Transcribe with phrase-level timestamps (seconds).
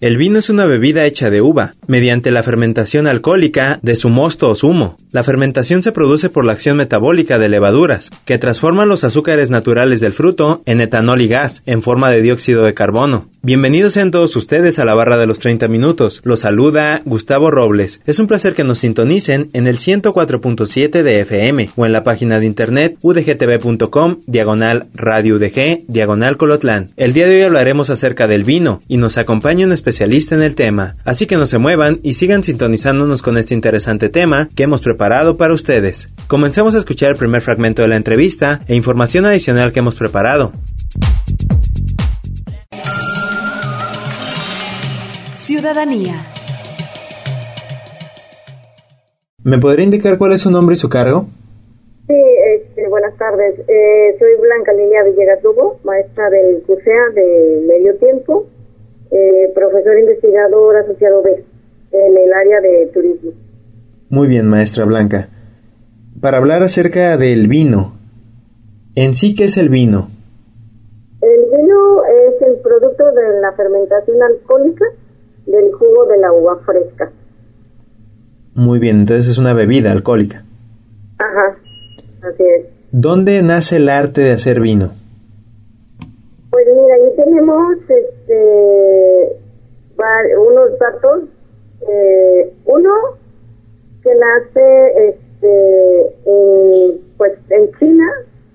[0.00, 4.48] El vino es una bebida hecha de uva, mediante la fermentación alcohólica de su mosto
[4.48, 4.96] o zumo.
[5.10, 10.00] La fermentación se produce por la acción metabólica de levaduras, que transforman los azúcares naturales
[10.00, 13.28] del fruto en etanol y gas, en forma de dióxido de carbono.
[13.42, 16.22] Bienvenidos sean todos ustedes a la barra de los 30 minutos.
[16.24, 18.00] Los saluda Gustavo Robles.
[18.06, 22.40] Es un placer que nos sintonicen en el 104.7 de FM o en la página
[22.40, 26.90] de internet udgtv.com, diagonal radio udg, diagonal colotlán.
[26.96, 30.54] El día de hoy hablaremos acerca del vino y nos acompaña un especialista en el
[30.54, 34.82] tema, así que no se muevan y sigan sintonizándonos con este interesante tema que hemos
[34.82, 36.14] preparado para ustedes.
[36.28, 40.52] Comencemos a escuchar el primer fragmento de la entrevista e información adicional que hemos preparado.
[45.36, 46.14] Ciudadanía.
[49.42, 51.26] ¿Me podría indicar cuál es su nombre y su cargo?
[52.06, 52.14] Sí,
[52.56, 53.58] este, buenas tardes.
[53.66, 58.46] Eh, soy Blanca Lilia Villegas Lugo, maestra del CUSEA de medio tiempo,
[59.10, 61.44] eh, profesor investigador asociado B
[61.92, 63.32] en el área de turismo.
[64.08, 65.28] Muy bien, maestra Blanca.
[66.20, 67.94] Para hablar acerca del vino,
[68.94, 70.08] en sí, ¿qué es el vino?
[71.22, 74.84] El vino es el producto de la fermentación alcohólica
[75.46, 77.10] del jugo de la uva fresca.
[78.54, 80.44] Muy bien, entonces es una bebida alcohólica.
[81.18, 81.56] Ajá,
[82.22, 82.66] así es.
[82.92, 84.90] ¿Dónde nace el arte de hacer vino?
[86.50, 88.40] Pues mira, ahí tenemos este,
[90.38, 91.24] unos datos.
[91.88, 92.94] Eh, uno
[94.02, 98.06] que nace este, en, pues, en China,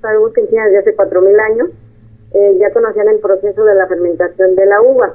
[0.02, 1.70] sabemos que en China desde hace 4.000 años
[2.34, 5.12] eh, ya conocían el proceso de la fermentación de la uva.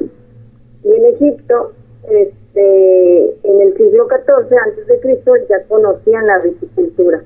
[0.82, 1.72] Y en Egipto,
[2.08, 7.22] este, en el siglo XIV antes de Cristo, ya conocían la viticultura.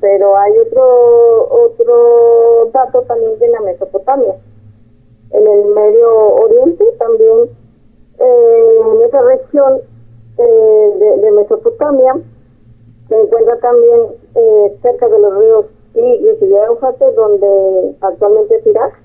[0.00, 4.34] pero hay otro otro dato también de la Mesopotamia.
[5.32, 7.50] En el Medio Oriente también,
[8.18, 9.80] eh, en esa región
[10.38, 12.14] eh, de, de Mesopotamia,
[13.08, 14.00] se encuentra también
[14.34, 19.00] eh, cerca de los ríos Tigris y Éufrates, donde actualmente es Irak.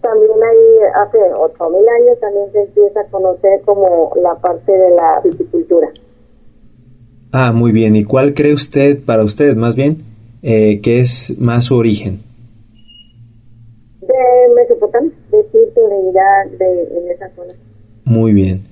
[0.00, 5.20] También ahí, hace 8.000 años, también se empieza a conocer como la parte de la
[5.24, 5.88] viticultura.
[7.32, 7.96] Ah, muy bien.
[7.96, 10.04] ¿Y cuál cree usted, para usted más bien,
[10.42, 12.20] eh, que es más su origen?
[14.00, 14.14] De
[14.54, 15.10] Mesopotamia,
[15.48, 17.54] Egipto, de Irak, de, en esa zona.
[18.04, 18.64] Muy bien.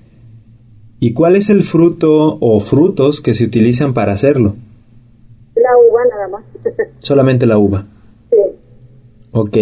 [1.01, 4.55] ¿Y cuál es el fruto o frutos que se utilizan para hacerlo?
[5.55, 6.45] La uva nada más.
[7.01, 7.87] Solamente la uva.
[8.31, 8.37] sí.
[9.33, 9.57] Ok.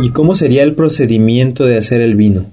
[0.00, 2.44] ¿Y cómo sería el procedimiento de hacer el vino?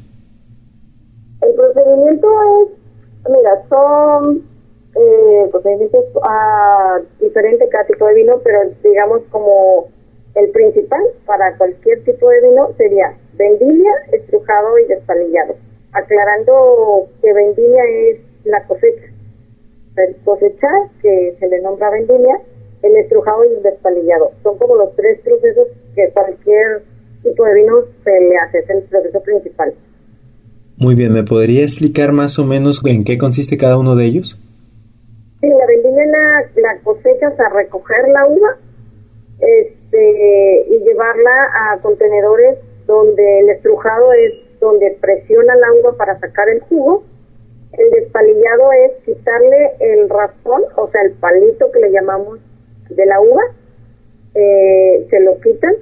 [1.42, 2.28] El procedimiento
[2.62, 4.44] es, mira, son
[4.96, 9.90] eh, procedimientos a diferente cada tipo de vino, pero digamos como
[10.36, 15.56] el principal para cualquier tipo de vino sería vendimia, estrujado y despalillado.
[15.92, 19.06] Aclarando que vendimia es la cosecha.
[19.96, 22.40] El cosechar, que se le nombra vendimia,
[22.82, 24.32] el estrujado y el despalillado.
[24.42, 26.82] Son como los tres procesos que cualquier
[27.22, 27.74] tipo de vino
[28.04, 29.74] se le hace, es el proceso principal.
[30.78, 34.40] Muy bien, ¿me podría explicar más o menos en qué consiste cada uno de ellos?
[35.40, 38.58] Sí, la vendimia la, la cosechas a recoger la uva
[39.94, 46.50] este, y llevarla a contenedores donde el estrujado es donde presiona la uva para sacar
[46.50, 47.04] el jugo.
[47.74, 52.40] El despalillado es quitarle el raspón, o sea, el palito que le llamamos
[52.90, 53.44] de la uva,
[54.36, 55.76] eh, se lo quitan.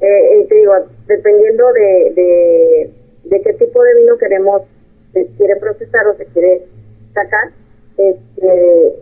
[0.00, 0.72] Eh, y te digo,
[1.06, 2.90] dependiendo de, de,
[3.24, 4.62] de qué tipo de vino queremos,
[5.12, 6.62] se quiere procesar o se quiere
[7.14, 7.50] sacar,
[7.96, 8.94] este,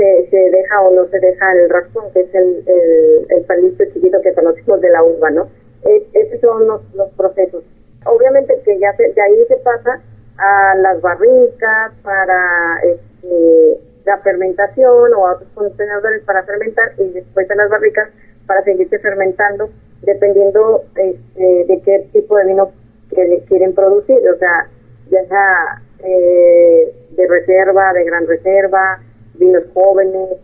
[0.00, 3.84] se, se deja o no se deja el raspón, que es el, el, el palito
[3.92, 5.48] chiquito que conocemos de la uva, ¿no?
[5.82, 7.62] Es- esos son los, los procesos.
[8.06, 10.00] Obviamente que ya de ahí se pasa
[10.38, 17.50] a las barricas para este, la fermentación o a otros contenedores para fermentar y después
[17.50, 18.08] a las barricas
[18.46, 19.68] para seguirse fermentando
[20.02, 22.72] dependiendo este, de qué tipo de vino
[23.14, 24.66] que quieren producir, o sea,
[25.10, 28.98] ya sea eh, de reserva, de gran reserva,
[29.34, 30.38] vinos jóvenes,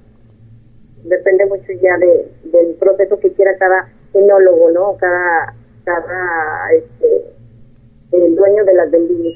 [1.05, 4.97] depende mucho ya de, del proceso que quiera cada enólogo, ¿no?
[4.99, 5.55] Cada,
[5.85, 7.07] cada este,
[8.13, 9.35] el dueño de las vendimias.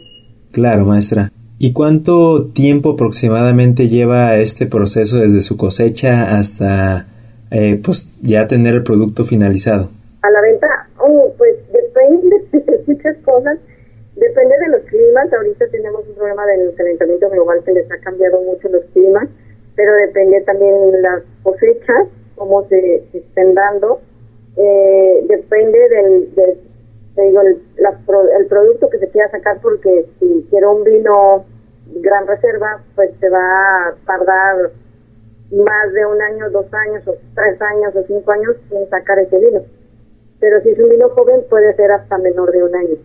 [0.53, 1.31] Claro, maestra.
[1.59, 7.07] ¿Y cuánto tiempo aproximadamente lleva este proceso desde su cosecha hasta
[7.51, 9.91] eh, pues ya tener el producto finalizado?
[10.23, 10.67] A la venta,
[10.99, 13.59] oh, pues depende de muchas cosas.
[14.31, 15.33] Depende de los climas.
[15.33, 19.29] Ahorita tenemos un problema del calentamiento global que les ha cambiado mucho los climas,
[19.75, 22.07] pero depende también las cosechas,
[22.37, 24.01] cómo se, estén dando.
[24.57, 26.29] Eh, depende del,
[27.17, 31.45] te digo, el producto que se quiera sacar, porque si quiero un vino
[31.97, 34.71] gran reserva, pues se va a tardar
[35.51, 39.41] más de un año, dos años, o tres años, o cinco años en sacar ese
[39.41, 39.63] vino.
[40.39, 42.97] Pero si es un vino joven, puede ser hasta menor de un año.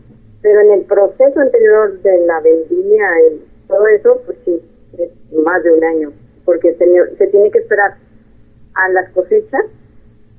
[0.45, 4.61] Pero en el proceso anterior de la vendimia y todo eso, pues sí,
[4.95, 6.11] es más de un año,
[6.45, 7.95] porque se, tiene que esperar
[8.75, 9.65] a las cosechas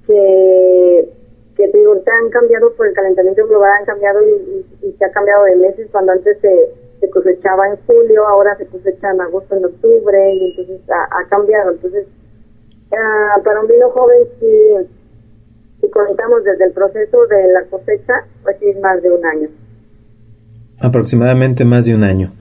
[0.07, 1.09] que
[1.57, 5.57] te digo, han cambiado por el calentamiento global, han cambiado y, se ha cambiado de
[5.57, 6.69] meses, cuando antes se,
[7.01, 11.73] se, cosechaba en julio, ahora se cosecha en agosto, en octubre, y entonces ha, cambiado.
[11.73, 12.07] Entonces,
[12.93, 14.87] uh, para un vino joven, si,
[15.81, 19.49] si contamos desde el proceso de la cosecha, pues sí es más de un año.
[20.81, 22.33] Aproximadamente más de un año.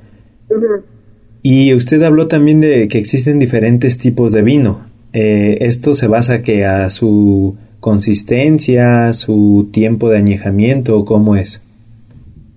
[1.42, 4.86] Y usted habló también de que existen diferentes tipos de vino.
[5.14, 11.62] Eh, esto se basa que a su consistencia, su tiempo de añejamiento, ¿cómo es?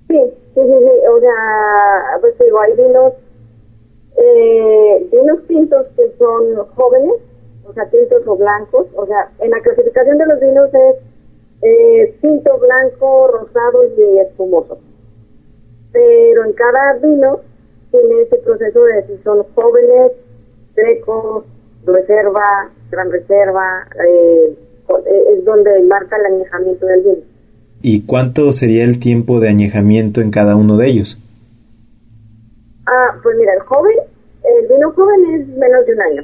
[0.08, 0.16] Sí,
[0.54, 3.12] sí, sí, o sea, pues digo, hay vinos,
[4.16, 7.12] eh, vinos tintos que son jóvenes,
[7.64, 10.96] o sea, tintos o blancos, o sea, en la clasificación de los vinos es
[11.60, 14.78] eh, tinto, blanco, rosado y espumoso.
[15.92, 17.40] Pero en cada vino
[17.90, 20.12] tiene ese proceso de si son jóvenes,
[20.74, 21.44] secos,
[21.86, 24.56] reserva, gran reserva, eh,
[25.06, 27.22] eh, es donde marca el añejamiento del vino.
[27.80, 31.18] ¿Y cuánto sería el tiempo de añejamiento en cada uno de ellos?
[32.86, 33.96] Ah, pues mira, el joven,
[34.44, 36.22] el vino joven es menos de un año.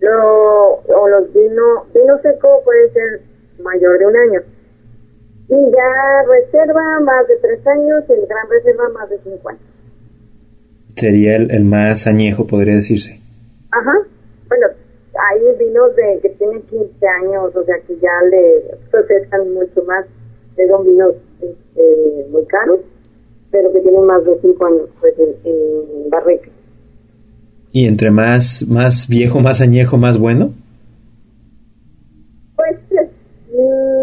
[0.00, 3.20] Lo, o los vino, vino seco puede ser
[3.62, 4.40] mayor de un año.
[5.52, 9.60] Y ya reserva más de tres años, el gran reserva más de cinco años.
[10.96, 13.20] Sería el, el más añejo, podría decirse.
[13.70, 13.98] Ajá.
[14.48, 14.66] Bueno,
[15.14, 20.06] hay vinos de que tienen 15 años, o sea que ya le procesan mucho más.
[20.56, 22.80] Son vinos este, muy caros,
[23.50, 26.48] pero que tienen más de 5 años pues en, en barrica.
[27.72, 30.52] ¿Y entre más, más viejo, más añejo, más bueno?
[32.56, 32.76] Pues
[33.50, 34.01] mm,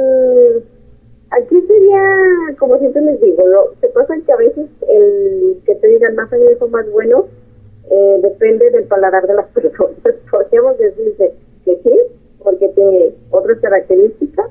[1.31, 5.87] aquí sería, como siempre les digo, lo, se pasa que a veces el que te
[5.87, 7.25] digan más añejo, más bueno,
[7.89, 9.97] eh, depende del paladar de las personas.
[10.29, 11.15] Podríamos decir
[11.65, 11.99] que sí,
[12.43, 14.47] porque tiene otras características,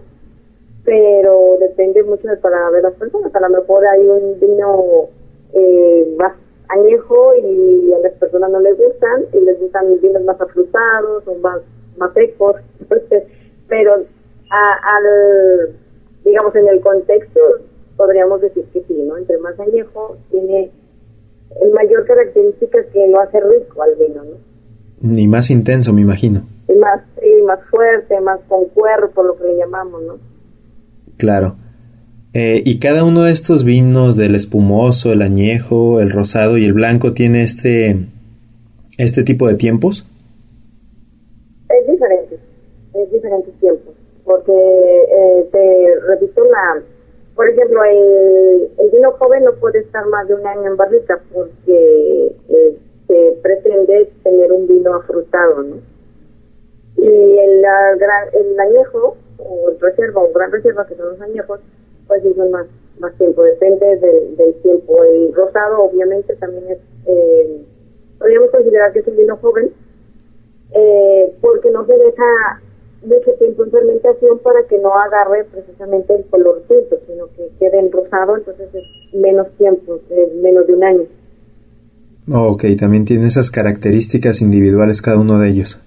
[0.84, 3.34] pero depende mucho del paladar de las personas.
[3.34, 5.08] A lo mejor hay un vino
[5.52, 6.32] eh, más
[6.68, 11.34] añejo y a las personas no les gustan, y les gustan vinos más afrutados o
[11.36, 11.60] más,
[11.96, 12.56] más secos.
[13.68, 13.94] pero
[14.50, 15.76] al,
[16.28, 17.40] digamos, en el contexto
[17.96, 19.16] podríamos decir que sí, ¿no?
[19.16, 20.70] Entre más añejo tiene
[21.60, 25.18] el mayor característica que lo hace rico al vino, ¿no?
[25.18, 26.42] Y más intenso, me imagino.
[26.68, 27.00] Y más,
[27.46, 30.18] más fuerte, más con cuerpo, lo que le llamamos, ¿no?
[31.16, 31.56] Claro.
[32.34, 36.72] Eh, ¿Y cada uno de estos vinos, del espumoso, el añejo, el rosado y el
[36.72, 38.06] blanco, tiene este,
[38.98, 40.04] este tipo de tiempos?
[41.68, 42.38] Es diferente,
[42.94, 43.87] es diferentes tiempos,
[44.28, 46.82] porque eh, te repito la
[47.38, 52.34] por ejemplo, el, vino joven no puede estar más de un año en barrica porque
[52.48, 55.76] eh, se pretende tener un vino afrutado, ¿no?
[56.96, 57.06] Y
[57.38, 61.60] el, el añejo, o el reserva, o gran reserva, que son los añejos,
[62.08, 62.66] pues son más,
[62.98, 63.86] más tiempo, depende
[64.36, 65.04] del tiempo.
[65.04, 67.62] El rosado, obviamente, también es, eh,
[68.18, 69.72] podríamos considerar que es un vino joven,
[70.72, 72.60] eh, porque no se deja
[73.02, 77.78] mucho tiempo en fermentación para que no agarre precisamente el color tinto, sino que quede
[77.78, 81.02] en rosado, entonces es menos tiempo, es menos de un año.
[82.30, 85.80] ok, también tiene esas características individuales cada uno de ellos.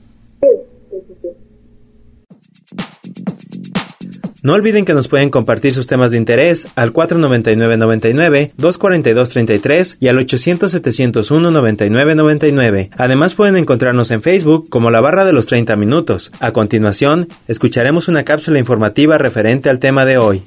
[4.43, 10.17] No olviden que nos pueden compartir sus temas de interés al 499-99, 242-33 y al
[10.17, 12.89] 800-701-9999.
[12.97, 16.31] Además pueden encontrarnos en Facebook como la barra de los 30 minutos.
[16.39, 20.41] A continuación, escucharemos una cápsula informativa referente al tema de hoy.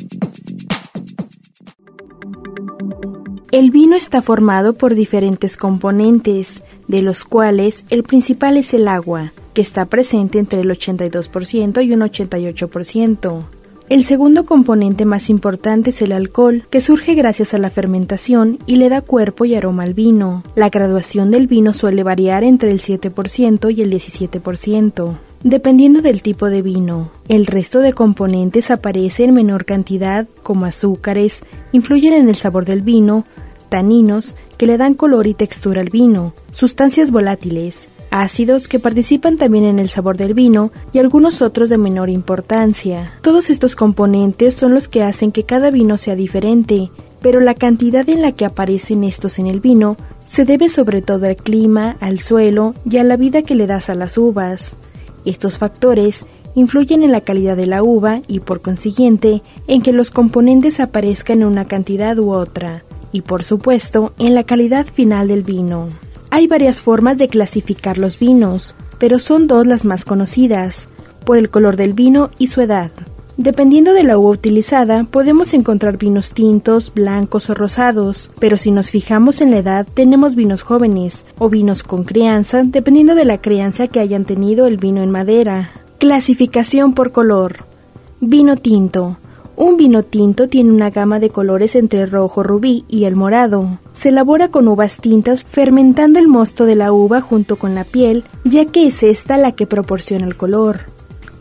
[3.53, 9.33] El vino está formado por diferentes componentes, de los cuales el principal es el agua,
[9.53, 13.45] que está presente entre el 82% y un 88%.
[13.91, 18.77] El segundo componente más importante es el alcohol, que surge gracias a la fermentación y
[18.77, 20.43] le da cuerpo y aroma al vino.
[20.55, 25.19] La graduación del vino suele variar entre el 7% y el 17%.
[25.43, 31.43] Dependiendo del tipo de vino, el resto de componentes aparece en menor cantidad como azúcares,
[31.73, 33.27] influyen en el sabor del vino,
[33.69, 39.65] taninos que le dan color y textura al vino, sustancias volátiles, ácidos que participan también
[39.65, 43.13] en el sabor del vino y algunos otros de menor importancia.
[43.23, 46.91] Todos estos componentes son los que hacen que cada vino sea diferente,
[47.21, 51.27] pero la cantidad en la que aparecen estos en el vino se debe sobre todo
[51.27, 54.77] al clima, al suelo y a la vida que le das a las uvas.
[55.25, 60.13] Estos factores influyen en la calidad de la uva y por consiguiente en que los
[60.13, 65.43] componentes aparezcan en una cantidad u otra, y por supuesto en la calidad final del
[65.43, 65.89] vino.
[66.35, 70.89] Hay varias formas de clasificar los vinos, pero son dos las más conocidas,
[71.25, 72.91] por el color del vino y su edad.
[73.37, 78.91] Dependiendo de la uva utilizada, podemos encontrar vinos tintos, blancos o rosados, pero si nos
[78.91, 83.87] fijamos en la edad, tenemos vinos jóvenes o vinos con crianza, dependiendo de la crianza
[83.87, 85.71] que hayan tenido el vino en madera.
[86.01, 87.59] Clasificación por color.
[88.21, 89.19] Vino tinto.
[89.57, 93.79] Un vino tinto tiene una gama de colores entre el rojo rubí y el morado.
[93.93, 98.25] Se elabora con uvas tintas fermentando el mosto de la uva junto con la piel,
[98.43, 100.81] ya que es esta la que proporciona el color.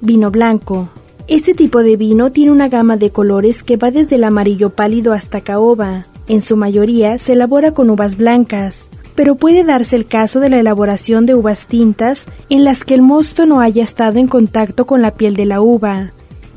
[0.02, 0.90] Vino blanco.
[1.28, 5.14] Este tipo de vino tiene una gama de colores que va desde el amarillo pálido
[5.14, 6.06] hasta caoba.
[6.28, 10.60] En su mayoría se elabora con uvas blancas, pero puede darse el caso de la
[10.60, 15.02] elaboración de uvas tintas en las que el mosto no haya estado en contacto con
[15.02, 16.12] la piel de la uva.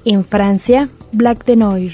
[0.04, 1.92] En Francia, Black de Noir.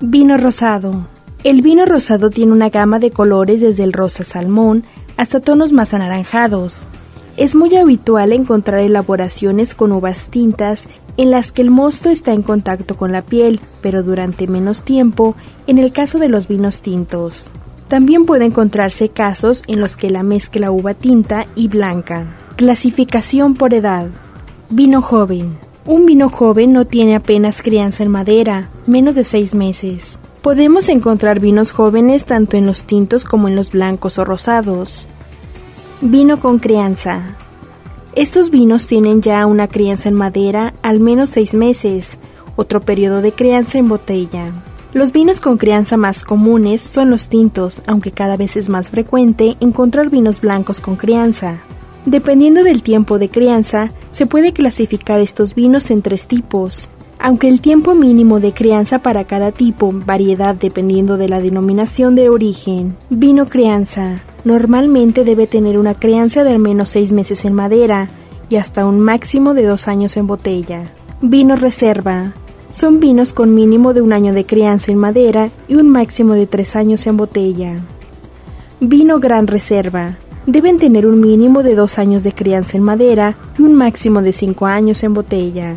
[0.00, 1.06] Vino rosado.
[1.44, 4.84] El vino rosado tiene una gama de colores desde el rosa salmón
[5.16, 6.86] hasta tonos más anaranjados.
[7.36, 12.42] Es muy habitual encontrar elaboraciones con uvas tintas en las que el mosto está en
[12.42, 15.34] contacto con la piel, pero durante menos tiempo
[15.66, 17.50] en el caso de los vinos tintos.
[17.88, 22.26] También puede encontrarse casos en los que la mezcla uva tinta y blanca.
[22.56, 24.08] Clasificación por edad.
[24.70, 25.67] Vino joven.
[25.88, 30.20] Un vino joven no tiene apenas crianza en madera, menos de seis meses.
[30.42, 35.08] Podemos encontrar vinos jóvenes tanto en los tintos como en los blancos o rosados.
[36.02, 37.38] Vino con crianza.
[38.14, 42.18] Estos vinos tienen ya una crianza en madera al menos seis meses,
[42.54, 44.52] otro periodo de crianza en botella.
[44.92, 49.56] Los vinos con crianza más comunes son los tintos, aunque cada vez es más frecuente
[49.60, 51.60] encontrar vinos blancos con crianza.
[52.08, 56.88] Dependiendo del tiempo de crianza, se puede clasificar estos vinos en tres tipos.
[57.18, 62.30] Aunque el tiempo mínimo de crianza para cada tipo, variedad dependiendo de la denominación de
[62.30, 62.96] origen.
[63.10, 64.22] Vino crianza.
[64.46, 68.08] Normalmente debe tener una crianza de al menos seis meses en madera
[68.48, 70.84] y hasta un máximo de dos años en botella.
[71.20, 72.32] Vino reserva.
[72.72, 76.46] Son vinos con mínimo de un año de crianza en madera y un máximo de
[76.46, 77.76] tres años en botella.
[78.80, 80.16] Vino gran reserva
[80.48, 84.32] deben tener un mínimo de dos años de crianza en madera y un máximo de
[84.32, 85.76] cinco años en botella.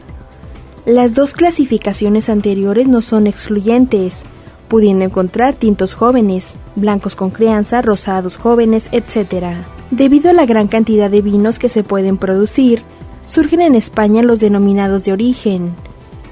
[0.85, 4.23] Las dos clasificaciones anteriores no son excluyentes,
[4.69, 9.57] pudiendo encontrar tintos jóvenes, blancos con crianza, rosados jóvenes, etc.
[9.91, 12.81] Debido a la gran cantidad de vinos que se pueden producir,
[13.27, 15.75] surgen en España los denominados de origen,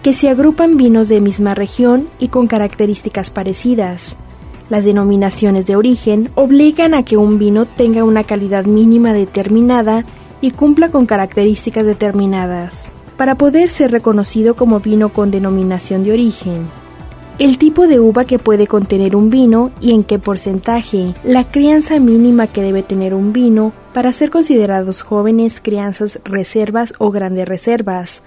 [0.01, 4.15] que se agrupan vinos de misma región y con características parecidas.
[4.69, 10.05] Las denominaciones de origen obligan a que un vino tenga una calidad mínima determinada
[10.41, 16.67] y cumpla con características determinadas, para poder ser reconocido como vino con denominación de origen.
[17.39, 21.97] El tipo de uva que puede contener un vino y en qué porcentaje, la crianza
[21.97, 28.23] mínima que debe tener un vino para ser considerados jóvenes, crianzas, reservas o grandes reservas,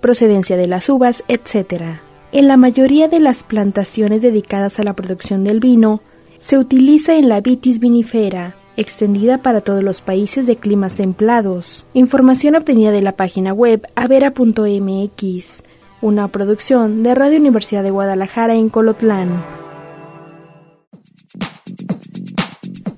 [0.00, 2.02] procedencia de las uvas, etc.
[2.32, 6.00] En la mayoría de las plantaciones dedicadas a la producción del vino,
[6.38, 11.86] se utiliza en la vitis vinifera, extendida para todos los países de climas templados.
[11.92, 15.62] Información obtenida de la página web avera.mx,
[16.00, 19.28] una producción de Radio Universidad de Guadalajara en Colotlán.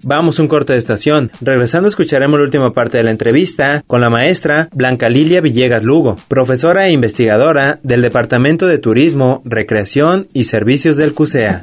[0.06, 1.32] Vamos un corte de estación.
[1.40, 6.16] Regresando escucharemos la última parte de la entrevista con la maestra Blanca Lilia Villegas Lugo,
[6.28, 11.62] profesora e investigadora del Departamento de Turismo, Recreación y Servicios del CUSEA.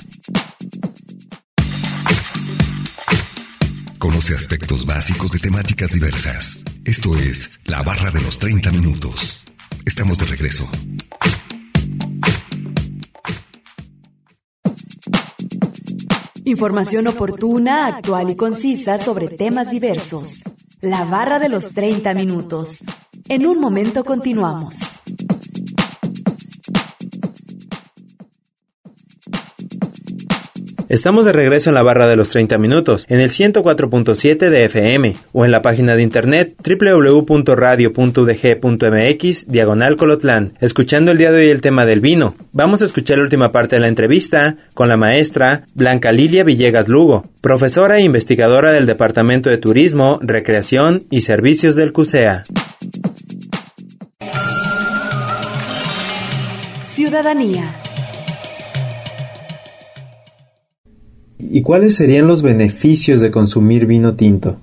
[4.00, 6.64] Conoce aspectos básicos de temáticas diversas.
[6.84, 9.44] Esto es La Barra de los 30 Minutos.
[9.86, 10.70] Estamos de regreso.
[16.46, 20.42] Información oportuna, actual y concisa sobre temas diversos.
[20.82, 22.80] La barra de los 30 minutos.
[23.30, 25.01] En un momento continuamos.
[30.92, 35.16] Estamos de regreso en la barra de los 30 minutos, en el 104.7 de FM
[35.32, 41.62] o en la página de internet www.radio.udg.mx diagonal colotlán, escuchando el día de hoy el
[41.62, 42.36] tema del vino.
[42.52, 46.90] Vamos a escuchar la última parte de la entrevista con la maestra Blanca Lilia Villegas
[46.90, 52.44] Lugo, profesora e investigadora del Departamento de Turismo, Recreación y Servicios del CUSEA.
[56.86, 57.81] Ciudadanía.
[61.50, 64.58] ¿Y cuáles serían los beneficios de consumir vino tinto?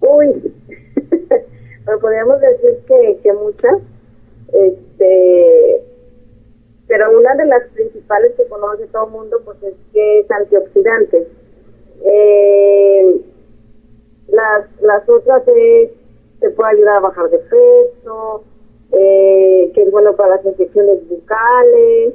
[0.00, 0.52] Uy,
[1.10, 3.82] pues podríamos decir que, que muchas,
[4.52, 5.82] este,
[6.86, 11.26] pero una de las principales que conoce todo el mundo pues es que es antioxidante.
[12.04, 13.20] Eh,
[14.28, 15.90] las, las otras es,
[16.40, 18.44] te puede ayudar a bajar de peso,
[18.92, 22.14] eh, que es bueno para las infecciones bucales,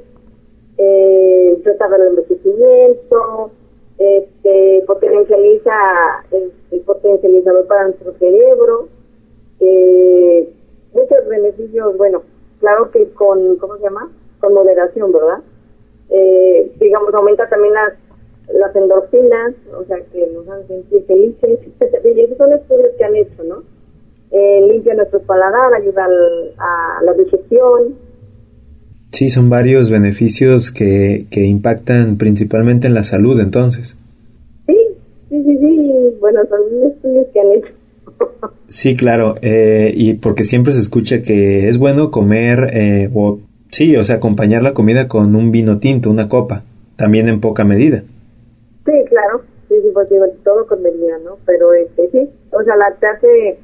[0.82, 3.50] eh, el envejecimiento,
[3.98, 5.74] este, potencializa
[6.30, 8.88] el, potencializador para nuestro cerebro,
[9.60, 10.48] eh,
[10.94, 12.22] muchos beneficios, bueno,
[12.60, 14.10] claro que con, ¿cómo se llama?
[14.40, 15.40] Con moderación, ¿verdad?
[16.08, 17.92] Eh, digamos, aumenta también las,
[18.54, 21.60] las endorfinas, o sea, que nos hacen sentir felices,
[22.04, 23.62] y esos son estudios que han hecho, ¿no?
[24.30, 26.08] Eh, limpia nuestro paladar, ayuda
[26.56, 27.96] a la digestión,
[29.12, 33.96] Sí, son varios beneficios que, que impactan principalmente en la salud, entonces.
[34.66, 34.76] Sí,
[35.28, 36.16] sí, sí, sí.
[36.20, 37.74] Bueno, son estudios que han hecho.
[38.68, 39.34] sí, claro.
[39.42, 43.40] Eh, y porque siempre se escucha que es bueno comer, eh, o
[43.70, 46.62] sí, o sea, acompañar la comida con un vino tinto, una copa,
[46.96, 48.02] también en poca medida.
[48.84, 49.42] Sí, claro.
[49.68, 51.36] Sí, sí, pues digo, todo con medida, ¿no?
[51.46, 53.58] Pero este, sí, o sea, la, te hace,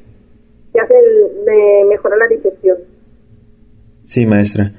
[0.73, 2.79] te hace el, mejorar la digestión.
[4.05, 4.73] Sí, maestra.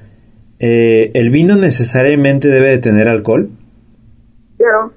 [0.60, 3.48] Eh, ¿El vino necesariamente debe de tener alcohol?
[4.56, 4.92] Claro,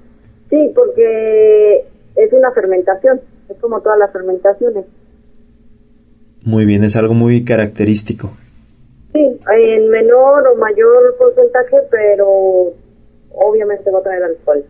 [0.50, 1.84] sí, porque
[2.16, 4.84] es una fermentación, es como todas las fermentaciones.
[6.44, 8.32] Muy bien, es algo muy característico.
[9.12, 12.72] Sí, en menor o mayor porcentaje, pero
[13.30, 14.64] obviamente va a tener alcohol.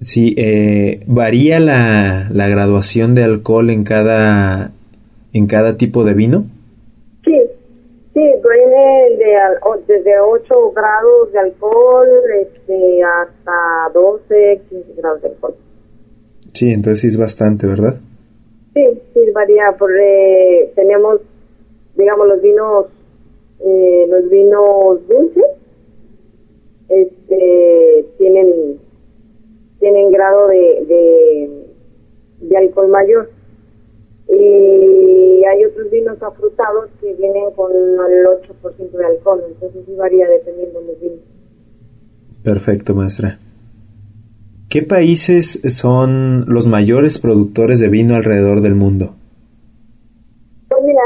[0.00, 4.72] Sí, eh, ¿varía la, la graduación de alcohol en cada,
[5.32, 6.46] en cada tipo de vino?
[8.16, 9.36] Sí, viene de,
[9.86, 12.08] desde 8 grados de alcohol
[12.40, 15.54] este, hasta 12, 15 grados de alcohol.
[16.54, 18.00] Sí, entonces sí es bastante, ¿verdad?
[18.72, 19.76] Sí, sí, varía.
[19.78, 21.20] Porque tenemos,
[21.94, 22.86] digamos, los vinos,
[23.60, 25.44] eh, los vinos dulces,
[26.88, 28.80] este, tienen,
[29.78, 31.50] tienen grado de, de,
[32.48, 33.35] de alcohol mayor
[35.46, 40.80] hay otros vinos afrutados que vienen con el 8% de alcohol, entonces sí varía dependiendo
[40.82, 41.16] del vino.
[42.42, 43.38] Perfecto, maestra.
[44.68, 49.14] ¿Qué países son los mayores productores de vino alrededor del mundo?
[50.68, 51.02] Pues mira,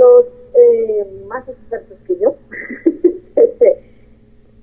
[0.00, 2.34] los eh, más expertos que yo
[3.36, 3.82] este,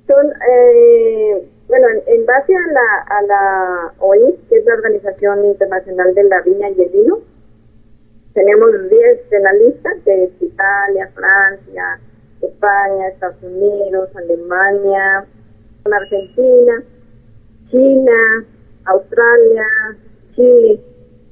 [0.07, 6.15] son, eh, bueno, en, base a la, a la OI, que es la Organización Internacional
[6.15, 7.19] de la Viña y el Vino,
[8.33, 11.99] tenemos 10 en la lista, que es Italia, Francia,
[12.41, 15.25] España, Estados Unidos, Alemania,
[15.91, 16.83] Argentina,
[17.69, 18.45] China,
[18.85, 19.65] Australia,
[20.35, 20.79] Chile,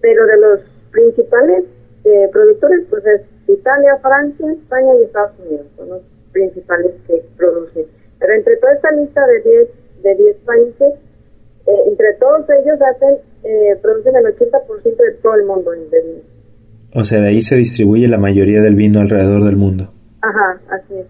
[0.02, 0.60] pero de los
[0.92, 1.66] principales
[2.04, 7.86] eh, productores, pues es Italia, Francia, España y Estados Unidos, son los principales que producen.
[8.20, 9.68] Pero entre toda esta lista de 10
[10.04, 10.94] de 10 países,
[11.68, 16.37] eh, entre todos ellos hacen eh, producen el 80% de todo el mundo en.
[17.00, 19.94] O sea, de ahí se distribuye la mayoría del vino alrededor del mundo.
[20.20, 21.06] Ajá, así es.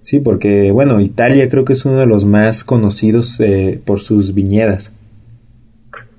[0.00, 4.34] Sí, porque, bueno, Italia creo que es uno de los más conocidos eh, por sus
[4.34, 4.92] viñedas.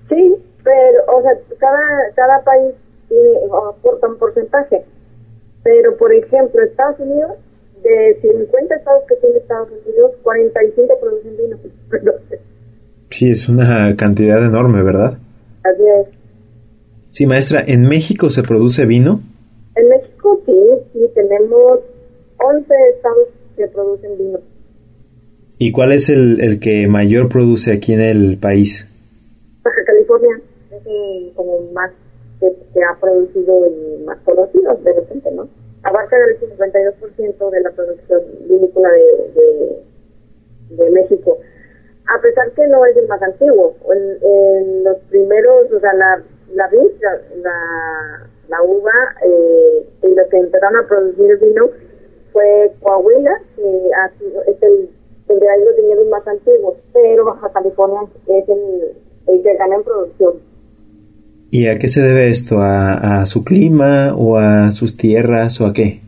[0.07, 1.79] Sí, pero, o sea, cada,
[2.15, 2.73] cada país
[3.09, 4.85] tiene, aporta un porcentaje.
[5.63, 7.31] Pero, por ejemplo, Estados Unidos,
[7.83, 11.57] de 50 estados que tiene Estados Unidos, 45 producen vino.
[13.09, 15.17] sí, es una cantidad enorme, ¿verdad?
[15.65, 16.18] Así es.
[17.09, 19.21] Sí, maestra, ¿en México se produce vino?
[19.75, 20.53] En México sí,
[20.93, 21.79] sí, tenemos
[22.37, 24.39] 11 estados que producen vino.
[25.57, 28.87] ¿Y cuál es el, el que mayor produce aquí en el país?
[29.63, 30.39] Baja California,
[30.71, 31.91] es el como más
[32.39, 32.47] que,
[32.83, 35.49] ha producido y más conocido de repente, ¿no?
[35.83, 39.83] Abarca el 52% de la producción vinícola de,
[40.75, 41.39] de, México.
[42.05, 46.67] A pesar que no es el más antiguo, en los primeros, o sea, la la
[46.67, 46.91] vid,
[47.41, 48.91] la, la, uva,
[49.25, 51.69] eh, y lo que empezaron a producir vino
[52.31, 54.89] fue Coahuila, que ha sido, es el,
[55.27, 59.83] donde hay los viñedos más antiguos, pero Baja California es el, el que gana en
[59.83, 60.33] producción.
[61.51, 62.59] ¿Y a qué se debe esto?
[62.59, 65.99] ¿A, a su clima o a sus tierras o a qué?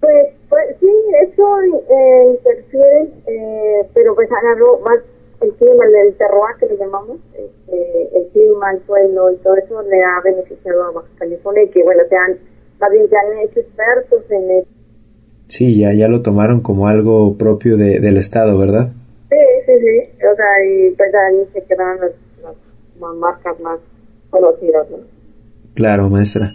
[0.00, 4.98] Pues, pues sí, eso eh, interfiere, eh, pero pues agarró más
[5.40, 9.82] el clima, el terroir que le llamamos, este, el clima, el suelo y todo eso
[9.82, 12.38] le ha beneficiado a Baja California y que bueno, se han,
[12.80, 14.68] más bien se han hecho expertos en eso.
[15.48, 18.90] Sí, ya, ya lo tomaron como algo propio de, del estado, ¿verdad?
[19.30, 23.78] Sí, sí, sí, o sea, y pues ahí se quedaron las, las marcas más
[24.30, 24.98] conocidas, ¿no?
[25.74, 26.52] Claro, maestra.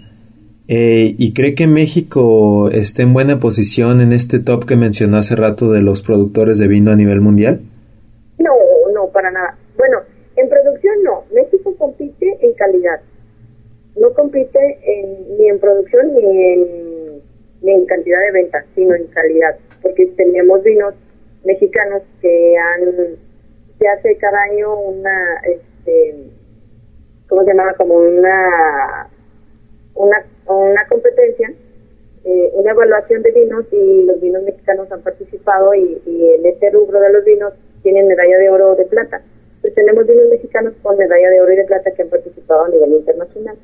[0.68, 5.36] Eh, ¿Y cree que México esté en buena posición en este top que mencionó hace
[5.36, 7.62] rato de los productores de vino a nivel mundial?
[8.40, 8.52] No,
[9.10, 9.58] para nada.
[9.78, 10.02] Bueno,
[10.36, 11.24] en producción no.
[11.34, 13.02] México compite en calidad.
[13.96, 17.22] No compite en, ni en producción ni en,
[17.62, 19.58] ni en cantidad de ventas, sino en calidad.
[19.82, 20.94] Porque tenemos vinos
[21.44, 23.18] mexicanos que han,
[23.80, 26.16] se hace cada año una, este,
[27.28, 27.74] ¿cómo se llama?
[27.74, 29.10] Como una,
[29.96, 31.52] una, una competencia,
[32.24, 37.00] eh, una evaluación de vinos y los vinos mexicanos han participado y, en este rubro
[37.00, 38.51] de los vinos tienen medalla de
[39.02, 39.24] plata.
[39.62, 42.70] Pues tenemos vinos mexicanos con medalla de oro y de plata que han participado a
[42.70, 43.56] nivel internacional.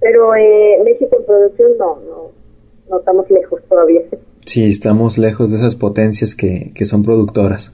[0.00, 2.30] Pero eh, México en producción no, no,
[2.90, 4.02] no estamos lejos todavía.
[4.44, 7.72] Sí, estamos lejos de esas potencias que, que son productoras.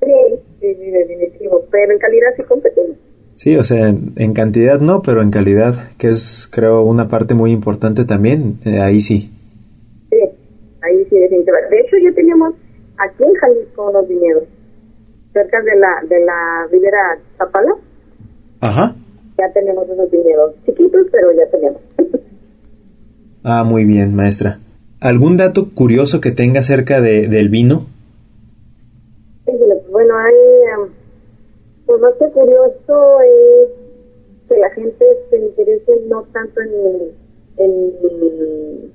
[0.00, 0.12] Sí,
[0.60, 1.64] sí, sí, definitivo.
[1.70, 2.96] Pero en calidad sí competimos.
[3.34, 7.32] Sí, o sea, en, en, cantidad no, pero en calidad, que es creo una parte
[7.32, 9.30] muy importante también, eh, ahí sí.
[10.10, 10.18] Sí,
[10.82, 11.74] ahí sí, definitivamente.
[11.74, 12.54] De hecho, ya teníamos
[12.98, 14.44] aquí en Jalisco unos viñedos
[15.32, 17.74] cerca de la de la Ribera Zapala.
[18.60, 18.94] Ajá.
[19.38, 21.80] Ya tenemos unos viñedos chiquitos, pero ya tenemos.
[23.44, 24.58] ah, muy bien, maestra.
[25.00, 27.86] ¿Algún dato curioso que tenga acerca de, del vino?
[29.90, 30.34] Bueno, hay,
[30.78, 30.88] um,
[31.86, 33.68] pues más que curioso es
[34.48, 37.10] que la gente se interese no tanto en,
[37.56, 38.92] en,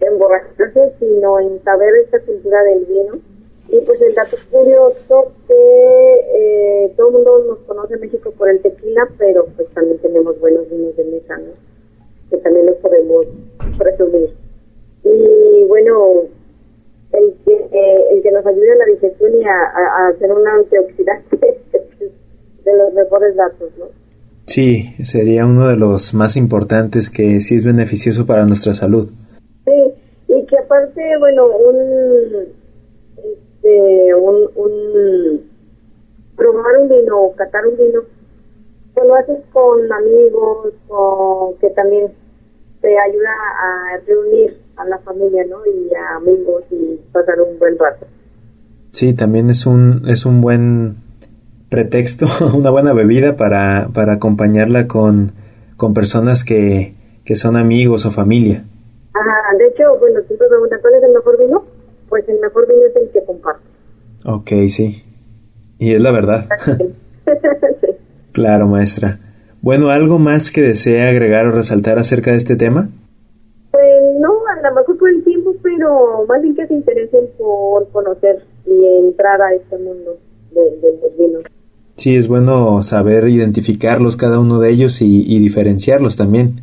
[0.00, 3.37] emborracharse, sino en saber esta cultura del vino
[3.70, 8.48] y pues el dato curioso que eh, todo el mundo nos conoce en México por
[8.48, 11.52] el tequila, pero pues también tenemos buenos vinos de mesa, ¿no?
[12.30, 13.26] Que también los podemos
[13.76, 14.30] presumir.
[15.04, 16.22] Y bueno,
[17.12, 20.32] el que, eh, el que nos ayude a la digestión y a, a, a hacer
[20.32, 21.36] un antioxidante
[22.64, 23.86] de los mejores datos, ¿no?
[24.46, 29.10] Sí, sería uno de los más importantes que sí es beneficioso para nuestra salud.
[29.66, 29.94] Sí,
[30.28, 32.57] y que aparte, bueno, un
[33.68, 35.50] este, un, un
[36.36, 38.00] probar un vino o catar un vino,
[38.94, 42.12] pues lo haces con amigos o que también
[42.80, 45.58] te ayuda a reunir a la familia, ¿no?
[45.66, 48.06] Y a amigos y pasar un buen rato.
[48.92, 50.96] Sí, también es un es un buen
[51.70, 52.26] pretexto,
[52.56, 55.32] una buena bebida para, para acompañarla con,
[55.76, 58.64] con personas que, que son amigos o familia.
[59.12, 61.64] Ajá, de hecho, bueno, si te preguntas cuál es el mejor vino,
[62.08, 63.64] pues el mejor vino es el que comparte.
[64.24, 65.04] Ok, sí.
[65.78, 66.46] Y es la verdad.
[68.32, 69.18] claro, maestra.
[69.60, 72.88] Bueno, ¿algo más que desea agregar o resaltar acerca de este tema?
[73.70, 73.84] Pues
[74.18, 78.44] no, a lo mejor por el tiempo, pero más bien que se interesen por conocer
[78.66, 80.18] y entrar a este mundo
[80.52, 81.42] de, de los vinos.
[81.96, 86.62] Sí, es bueno saber identificarlos cada uno de ellos y, y diferenciarlos también.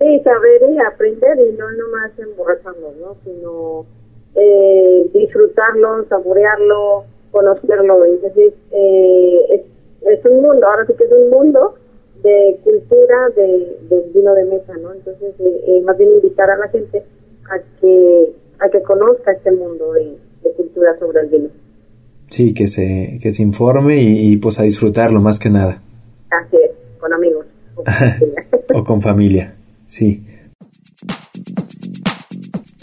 [0.00, 3.16] Sí, saber y aprender y no nomás emborracharnos, ¿no?
[3.24, 3.86] Sino
[4.36, 8.04] eh, disfrutarlo, saborearlo, conocerlo.
[8.04, 9.62] Entonces, eh, es,
[10.18, 11.74] es, un mundo, ahora sí que es un mundo
[12.22, 14.92] de cultura de, del vino de mesa, ¿no?
[14.92, 17.02] Entonces, eh, más bien invitar a la gente
[17.50, 21.48] a que a que conozca este mundo de, de cultura sobre el vino.
[22.30, 25.82] Sí, que se, que se informe y, y, pues a disfrutarlo más que nada.
[26.30, 27.46] Así es, con amigos.
[27.74, 29.54] O con familia, o con familia
[29.86, 30.26] sí.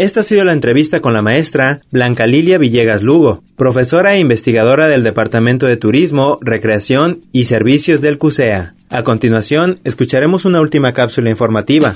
[0.01, 4.87] Esta ha sido la entrevista con la maestra Blanca Lilia Villegas Lugo, profesora e investigadora
[4.87, 8.73] del Departamento de Turismo, Recreación y Servicios del CUSEA.
[8.89, 11.93] A continuación, escucharemos una última cápsula informativa.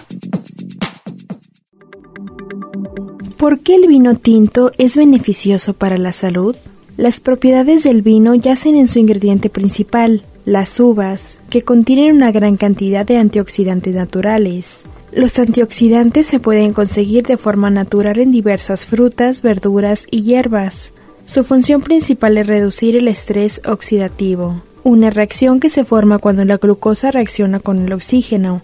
[3.38, 6.56] ¿Por qué el vino tinto es beneficioso para la salud?
[6.98, 12.56] Las propiedades del vino yacen en su ingrediente principal, las uvas, que contienen una gran
[12.56, 14.86] cantidad de antioxidantes naturales.
[15.16, 20.92] Los antioxidantes se pueden conseguir de forma natural en diversas frutas, verduras y hierbas.
[21.26, 26.58] Su función principal es reducir el estrés oxidativo, una reacción que se forma cuando la
[26.58, 28.62] glucosa reacciona con el oxígeno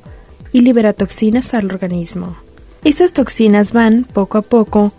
[0.52, 2.36] y libera toxinas al organismo.
[2.84, 4.92] Estas toxinas van, poco a poco,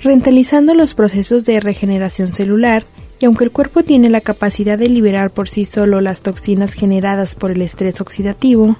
[0.00, 2.84] rentalizando los procesos de regeneración celular
[3.18, 7.34] y aunque el cuerpo tiene la capacidad de liberar por sí solo las toxinas generadas
[7.34, 8.76] por el estrés oxidativo,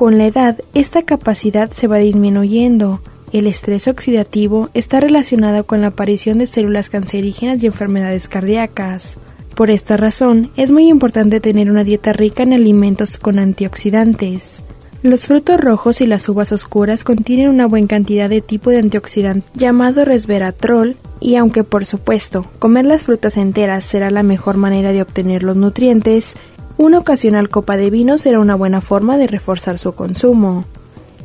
[0.00, 3.02] con la edad esta capacidad se va disminuyendo.
[3.34, 9.18] El estrés oxidativo está relacionado con la aparición de células cancerígenas y enfermedades cardíacas.
[9.54, 14.62] Por esta razón, es muy importante tener una dieta rica en alimentos con antioxidantes.
[15.02, 19.46] Los frutos rojos y las uvas oscuras contienen una buena cantidad de tipo de antioxidante
[19.54, 25.02] llamado resveratrol y aunque por supuesto comer las frutas enteras será la mejor manera de
[25.02, 26.36] obtener los nutrientes,
[26.80, 30.64] una ocasional copa de vino será una buena forma de reforzar su consumo.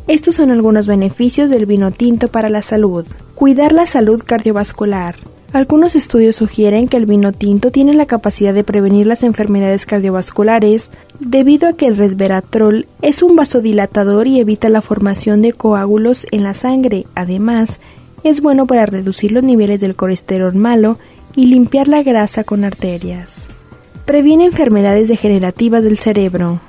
[0.05, 3.05] Estos son algunos beneficios del vino tinto para la salud.
[3.35, 5.15] Cuidar la salud cardiovascular.
[5.53, 10.91] Algunos estudios sugieren que el vino tinto tiene la capacidad de prevenir las enfermedades cardiovasculares
[11.21, 16.43] debido a que el resveratrol es un vasodilatador y evita la formación de coágulos en
[16.43, 17.07] la sangre.
[17.15, 17.79] Además,
[18.25, 20.99] es bueno para reducir los niveles del colesterol malo
[21.33, 23.49] y limpiar la grasa con arterias.
[24.05, 26.59] Previene enfermedades degenerativas del cerebro.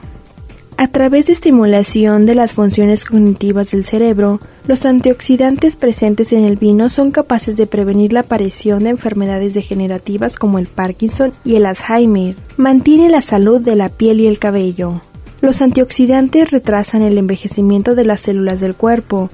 [0.78, 6.56] A través de estimulación de las funciones cognitivas del cerebro, los antioxidantes presentes en el
[6.56, 11.66] vino son capaces de prevenir la aparición de enfermedades degenerativas como el Parkinson y el
[11.66, 12.36] Alzheimer.
[12.56, 15.02] Mantiene la salud de la piel y el cabello.
[15.42, 19.28] Los antioxidantes retrasan el envejecimiento de las células del cuerpo,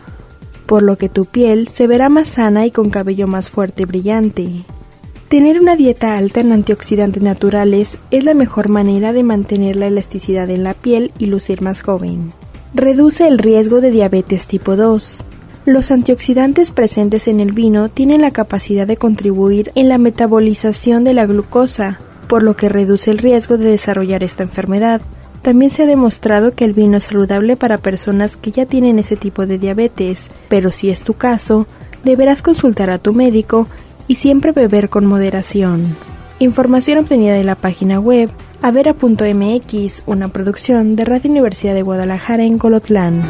[0.66, 3.86] por lo que tu piel se verá más sana y con cabello más fuerte y
[3.86, 4.64] brillante.
[5.32, 10.50] Tener una dieta alta en antioxidantes naturales es la mejor manera de mantener la elasticidad
[10.50, 12.34] en la piel y lucir más joven.
[12.74, 15.24] Reduce el riesgo de diabetes tipo 2.
[15.64, 21.14] Los antioxidantes presentes en el vino tienen la capacidad de contribuir en la metabolización de
[21.14, 25.00] la glucosa, por lo que reduce el riesgo de desarrollar esta enfermedad.
[25.40, 29.16] También se ha demostrado que el vino es saludable para personas que ya tienen ese
[29.16, 31.66] tipo de diabetes, pero si es tu caso,
[32.04, 33.66] deberás consultar a tu médico
[34.08, 35.96] y siempre beber con moderación.
[36.38, 38.30] Información obtenida de la página web
[38.62, 43.22] avera.mx, una producción de Radio Universidad de Guadalajara en Colotlán.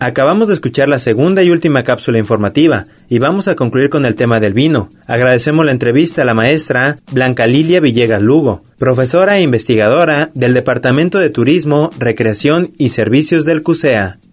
[0.00, 4.14] Acabamos de escuchar la segunda y última cápsula informativa y vamos a concluir con el
[4.14, 4.90] tema del vino.
[5.08, 11.18] Agradecemos la entrevista a la maestra Blanca Lilia Villegas Lugo, profesora e investigadora del Departamento
[11.18, 14.18] de Turismo, Recreación y Servicios del CUSEA.